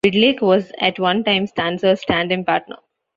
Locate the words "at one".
0.79-1.23